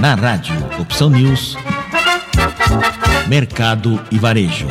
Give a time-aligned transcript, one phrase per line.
[0.00, 1.56] Na rádio Opção News,
[3.26, 4.68] Mercado e Varejo.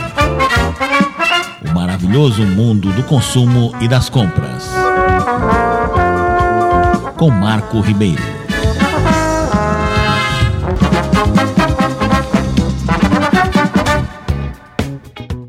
[1.66, 4.69] O maravilhoso mundo do consumo e das compras.
[7.17, 8.23] Com Marco Ribeiro.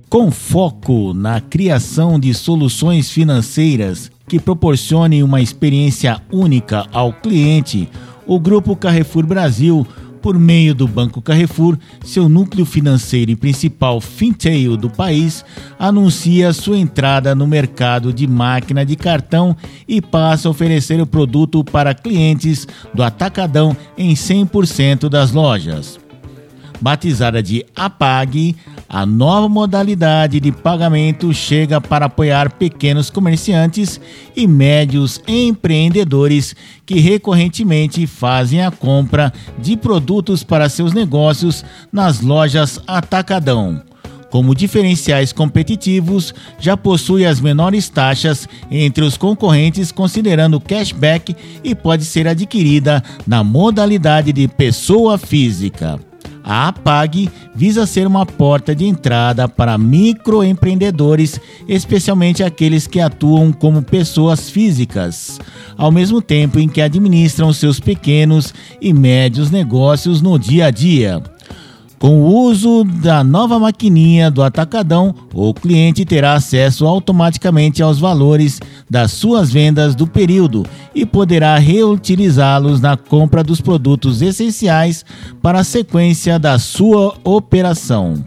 [0.09, 7.89] Com foco na criação de soluções financeiras que proporcionem uma experiência única ao cliente,
[8.29, 9.87] o Grupo Carrefour Brasil,
[10.21, 15.43] por meio do Banco Carrefour, seu núcleo financeiro e principal fintail do país,
[15.79, 19.57] anuncia sua entrada no mercado de máquina de cartão
[19.89, 25.99] e passa a oferecer o produto para clientes do Atacadão em 100% das lojas.
[26.81, 28.55] Batizada de APAG,
[28.89, 34.01] a nova modalidade de pagamento chega para apoiar pequenos comerciantes
[34.35, 36.57] e médios empreendedores
[36.87, 43.83] que recorrentemente fazem a compra de produtos para seus negócios nas lojas Atacadão.
[44.31, 52.05] Como diferenciais competitivos, já possui as menores taxas entre os concorrentes, considerando cashback e pode
[52.05, 55.99] ser adquirida na modalidade de pessoa física.
[56.49, 63.83] A APAG visa ser uma porta de entrada para microempreendedores, especialmente aqueles que atuam como
[63.83, 65.39] pessoas físicas,
[65.77, 71.23] ao mesmo tempo em que administram seus pequenos e médios negócios no dia a dia.
[71.99, 78.61] Com o uso da nova maquininha do Atacadão, o cliente terá acesso automaticamente aos valores
[78.89, 85.05] das suas vendas do período e poderá reutilizá-los na compra dos produtos essenciais
[85.43, 88.25] para a sequência da sua operação.